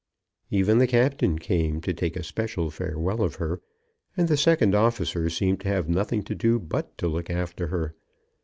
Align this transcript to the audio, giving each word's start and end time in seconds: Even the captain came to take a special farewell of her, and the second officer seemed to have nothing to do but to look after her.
Even 0.49 0.79
the 0.79 0.87
captain 0.87 1.37
came 1.37 1.79
to 1.81 1.93
take 1.93 2.15
a 2.15 2.23
special 2.23 2.71
farewell 2.71 3.21
of 3.21 3.35
her, 3.35 3.61
and 4.17 4.27
the 4.29 4.35
second 4.35 4.73
officer 4.73 5.29
seemed 5.29 5.59
to 5.59 5.67
have 5.67 5.87
nothing 5.87 6.23
to 6.23 6.33
do 6.33 6.57
but 6.57 6.97
to 6.97 7.07
look 7.07 7.29
after 7.29 7.67
her. 7.67 7.93